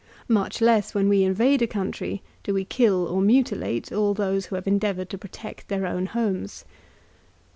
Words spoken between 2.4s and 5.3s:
do we kill or mutilate all those who have endeavoured to